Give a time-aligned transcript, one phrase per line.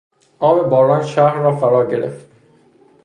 [0.39, 2.25] آب باران شهر را فراگرفت.